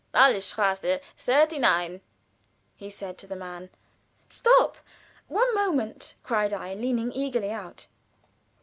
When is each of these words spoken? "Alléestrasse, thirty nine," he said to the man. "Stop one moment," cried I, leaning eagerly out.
"Alléestrasse, 0.15 0.99
thirty 1.15 1.59
nine," 1.59 2.01
he 2.75 2.89
said 2.89 3.19
to 3.19 3.27
the 3.27 3.35
man. 3.35 3.69
"Stop 4.29 4.77
one 5.27 5.53
moment," 5.53 6.15
cried 6.23 6.51
I, 6.51 6.73
leaning 6.73 7.11
eagerly 7.13 7.51
out. 7.51 7.85